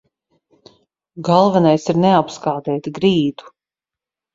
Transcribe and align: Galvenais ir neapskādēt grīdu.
Galvenais 1.29 1.87
ir 1.95 2.03
neapskādēt 2.09 2.95
grīdu. 3.01 3.59